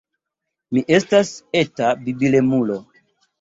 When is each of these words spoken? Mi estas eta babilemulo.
Mi 0.77 0.81
estas 0.99 1.33
eta 1.61 1.91
babilemulo. 2.09 2.81